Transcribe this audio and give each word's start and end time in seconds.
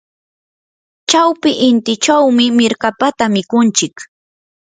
chawpi 1.09 1.51
intichawmi 1.69 2.45
mirkapata 2.59 3.25
mikunchik. 3.35 3.95